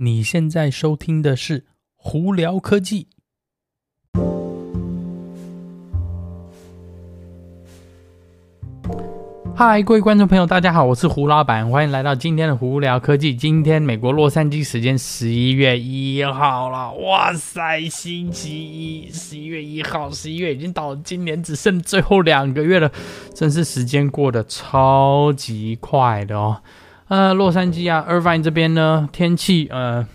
[0.00, 1.64] 你现在收听的是
[1.96, 3.08] 胡聊科技。
[9.56, 13.34] 嗨，各位观众朋友，大家好，我是胡老板，欢迎来到今天的胡聊科技。
[13.34, 22.92] 今天美国洛杉矶时间十一月一号了，哇塞，星期一，十一月一号，十一月已经到，今年只剩最后两个月了，
[23.34, 26.62] 真是时间过得超级快的哦。
[27.08, 30.06] 呃，洛杉矶啊，Irvine 这边呢，天气呃。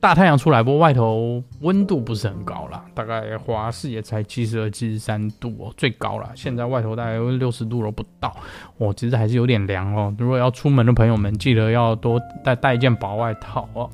[0.00, 6.28] 大太阳出来，不过外头温度不是很高啦，大概华氏也才七十二、七十三度哦，最高了。
[6.34, 8.30] 现在外头大概六十度都不到，
[8.76, 10.14] 哦，其实还是有点凉哦。
[10.18, 13.88] 如果要出门的朋友们，记得要多带带一件薄外套哦。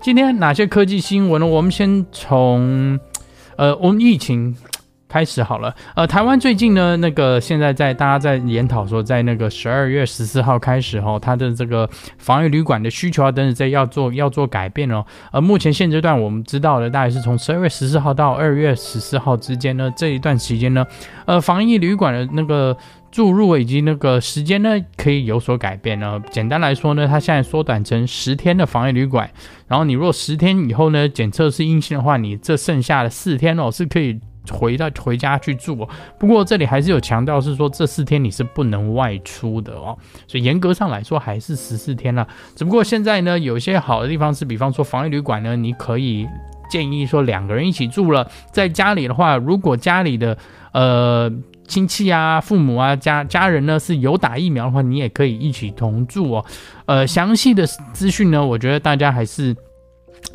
[0.00, 1.46] 今天哪些科技新闻呢？
[1.48, 2.96] 我们先从
[3.56, 4.56] 呃，我们疫情。
[5.08, 15.04] 开始好了，呃，台湾最近呢，那个现在在大家在研讨说，在那个十二月十四号开始哦，它的这个防疫旅馆的需求啊等等在要做要做改变哦。
[15.30, 20.84] 呃，目前现阶段我们知道的大概是从十二月十四号到二月十四号之间呢，这一段时间呢，
[21.24, 22.76] 呃，防疫旅馆的那个
[23.12, 26.20] 注入以及那个时间呢，可以有所改变呢。
[26.32, 29.30] 简单来说呢，它现在缩短成十天的防疫旅馆，
[29.68, 34.18] 然后你如果十天以后呢检测是阴性的话，你这剩下的四天哦是可以。
[34.50, 42.26] 回到回家去住哦，不过这里还是有强调是说这四天你是不能外出的哦，所以严格上来说还是十四天了。
[42.54, 46.26] 只不过现在呢，有些好的地方是，比方说防疫旅馆呢，你可以
[46.70, 50.36] 建议说两个人一起住了，在家里的话，如果家里的
[50.72, 51.30] 呃
[51.66, 56.44] 亲戚啊、父母啊、家家人呢是有打疫苗的话，你也可以一起同住哦。
[56.86, 59.56] 呃，详细的资讯呢，我觉得大家还是。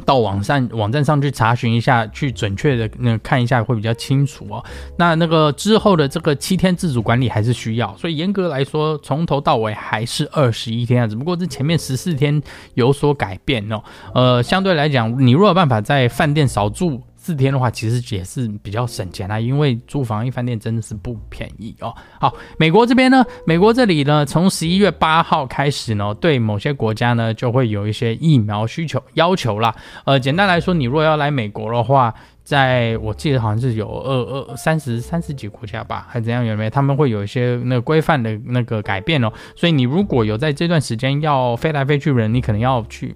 [0.05, 4.63] 到网上网站上去查询一下，去准确的那看一下会比较清楚哦。
[4.97, 12.41] 那那个之后的这个七天自主管理还是需要，所以严格来说，从头到尾还是二十一天啊，只不过这前面十四天
[12.73, 13.81] 有所改变哦。
[14.13, 17.01] 呃，相对来讲，你如果有办法在饭店少住。
[17.23, 21.93] 四天的话，其实也是比较省钱啦，因为住防疫饭店真的是不便宜哦。
[22.19, 29.75] 好，美国这边呢，美国这里呢，从十一月八号开始呢，对某些国家呢，就会有一些疫苗需求要求啦。
[30.05, 32.11] 呃，简单来说，你如果要来美国的话，
[32.43, 36.71] 在我记得好像是有二二三十三十几国家吧，还怎样有没有？
[36.71, 39.31] 他们会有一些那个规范的那个改变哦。
[39.55, 43.15] 所以你如果有在这段时间要飞来飞去人，你可能要去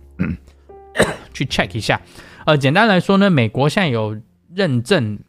[1.34, 2.00] 去 check 一下。
[2.46, 4.16] 呃，简单来说呢，美国现在有
[4.54, 5.20] 认证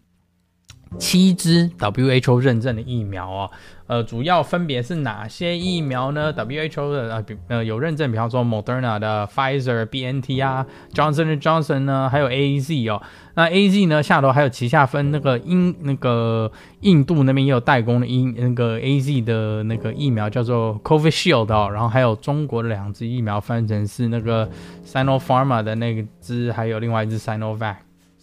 [0.98, 3.50] 七支 WHO 认证的疫苗哦，
[3.86, 13.00] 呃，主要分别是哪些疫苗呢？WHO 的呃，呃有认证，比方说 Moderna 的、Pfizer、BNT 啊，Johnson Johnson 呢，还有 AZ 哦。
[13.34, 24.48] 那 AZ 呢，下头还有旗下分那个印那个印度那边也有代工的印那个 AZ 的那个疫苗叫做 Covid Shield 哦，然后还有中国的两支疫苗分成是那个
[24.86, 27.76] Sinopharm 的那个支，还有另外一支 Sinovac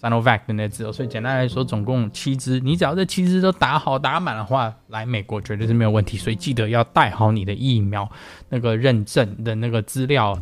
[0.03, 8.11] Sinovac 的那支哦，所以简单来说，总共七支，你只要这七支都打好打满的话，来美国绝对是没有问题，所以记得要带好你的疫苗
[8.49, 10.37] 那个认证的那个资料。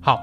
[0.00, 0.18] 好，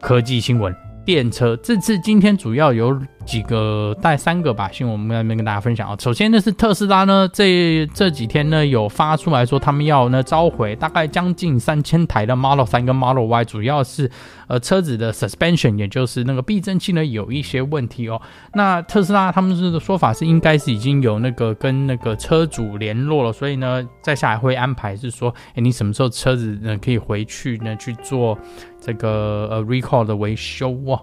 [0.00, 0.72] 科技新闻。
[1.04, 5.96] 电车这次今天主要有几个带三个吧，新闻我们在那边跟大家分享啊。
[5.98, 14.10] 首先呢是特斯拉呢，这这几天呢有发出来说，他们要呢召回大概将近三千台的 Model 3跟 Model Y，主要是
[14.48, 18.20] 呃车子的 suspension，也就是那个避震器呢有一些问题哦。
[18.54, 28.36] 那特斯拉他们是的说法是应该是已经有那个跟那个车主联络了，所以呢再下来会安排是说，哎，你什么时候车子呢可以回去呢去做
[28.80, 31.00] 这个呃 recall 的维修哦。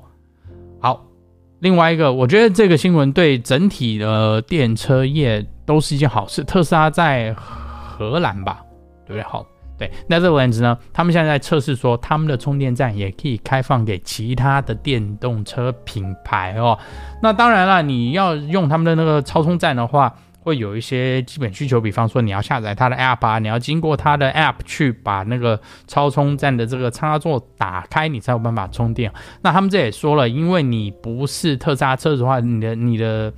[1.59, 6.43] 另外一个，我觉得这个新闻对整体的电车业都是一件好事。
[6.43, 8.59] 特斯拉在荷兰吧，
[9.05, 9.23] 对不对？
[9.23, 9.45] 好，
[9.77, 16.77] 对，Netherlands 呢，他们现在在测试说，他们的充电站也可以开放给其他的电动车品牌哦。
[17.21, 20.13] 那当然了，你要用他们的那个超充站的话。
[20.41, 29.11] 会有一些基本需求，比方说你要下载它的 App 啊，你要经过它的 App 去把那个超充站的这个插座打开，你才有办法充电。
[29.41, 33.33] 那他们这也说了，因为你不是特斯拉车子的话，你的你的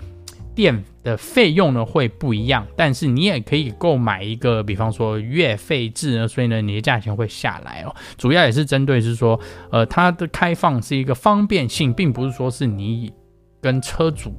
[0.53, 7.95] 电的费用呢会不一样，但是你也可以购买一个，比方说月费制呢，所以呢你的价钱会下来哦。
[8.17, 9.39] 主要也是针对是说，
[9.71, 13.11] 呃，它的开放是一个方便性，并不是说是你
[13.59, 14.33] 跟车主。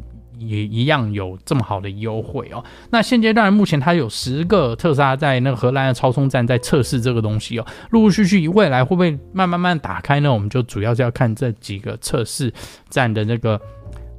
[0.49, 2.63] 也一样有这么好的优惠哦。
[2.91, 10.33] 那现阶段目前它有十个特斯拉在那个荷兰的超充站在测试这个东西哦，陆陆续续未来会不会慢慢慢打开呢？
[10.33, 12.53] 我们就主要是要看这几个测试
[12.91, 13.61] 站的那个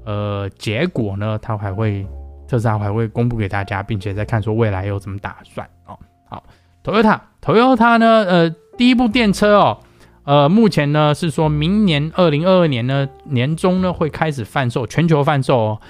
[0.05, 2.05] 呃结果呢，它还会
[2.47, 5.97] 特斯拉还会公布给大家，并且再看说未来有怎么打算哦。
[6.29, 6.43] 好
[6.83, 9.79] ，Toyota Toyota 呢，呃，第一部电车哦。
[10.25, 15.81] 呃，目前呢是说明年二零二二年呢年中呢会开始贩售，全球贩售哦。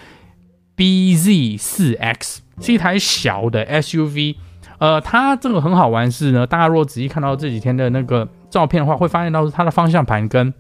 [0.76, 4.36] BZ 四 X 是一台小的 SUV，
[4.80, 10.54] 呃，它这个很好玩是呢，大家如果仔细看到这几天的那个照片的话，会发现到它的方向盘跟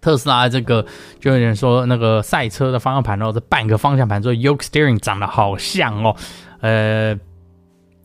[0.00, 0.84] 特斯拉这个
[1.20, 6.16] 就有点说那个赛车的方向盘哦，这半个方向盘做 Yoke Steering 长得好像哦，
[6.60, 7.18] 呃，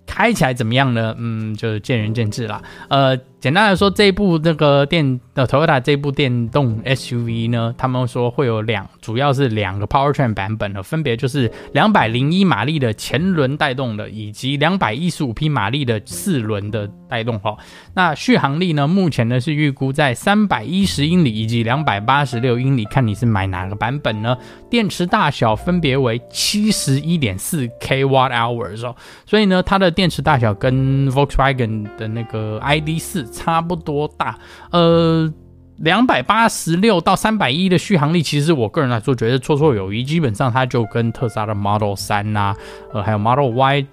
[0.05, 1.15] 开起来怎么样呢？
[1.17, 3.17] 嗯，就是见仁见智啦，呃。
[3.43, 17.57] 简单来说，这部那个电呃 Toyota 这部电动 SUV 呢，他们说会有两，主要是两个 Powertrain 版本的，分别就是两百零一马力的前轮带动的，以及两百一十五匹马力的四轮的带动哈。
[17.93, 24.37] 那续航力呢，目前呢是预估在三百一十英里以及两百八十六英里，看你是买哪个版本呢？
[24.69, 28.95] 电池大小分别为七十一点四 k watt hours 哦，
[29.25, 33.29] 所以呢，它的电池大小跟 Volkswagen 的那个 ID 四。
[33.33, 34.37] 差不多大，
[34.71, 35.33] 呃，
[35.77, 42.55] 两百八十六到三百一的续航力，其实我个人来说觉得绰绰有余，基本上它就跟特斯拉的 Model 3呐、
[42.93, 43.87] 呃，还有 Model Y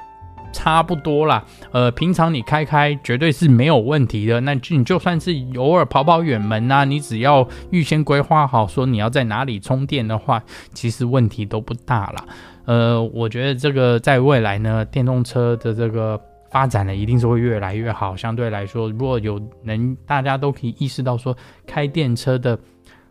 [0.52, 1.42] 差不多啦。
[1.72, 4.40] 呃，平常你开开绝对是没有问题的。
[4.42, 10.42] 那你就算是偶尔跑跑远门呐、你只要预先规划好说你要在哪里充电的话，
[10.74, 12.24] 其实问题都不大啦。
[12.66, 16.20] 呃，我觉得这个在未来呢，电动车的这个。
[16.50, 18.16] 发展的一定是会越来越好。
[18.16, 21.36] 相对来说，如果有能大家都可以意识到说
[21.66, 22.58] 开电车的。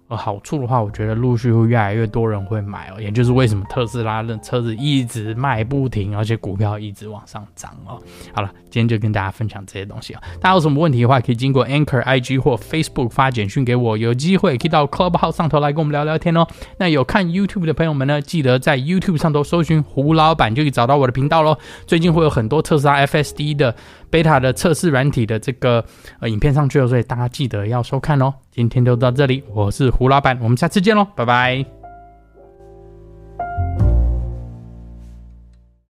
[0.10, 8.02] 呃，好处的话，我觉得陆续会越来越多人会买哦，也就是为什么特斯拉的车子一直卖不停，而且股票一直往上涨哦。
[8.34, 10.22] 好了，今天就跟大家分享这些东西啊。
[10.42, 16.48] 大家有什么问题的话，可以经过 Anchor IG 或 Facebook 发简讯给我，有机会可以到 Club 号上头来跟我们聊聊天哦。
[16.80, 21.56] 那有看 YouTube 的朋友们呢，记得在 YouTube 上头搜寻胡老板，就可以找到我的频道喽。
[21.86, 23.76] 最近会有很多特斯拉 FSD 的
[24.10, 25.86] Beta 的测试软体的这个
[26.20, 28.34] 呃影片上去了，所以大家记得要收看哦。
[28.52, 31.79] 今天就到这里，我是胡老板，我们下次见喽，拜拜。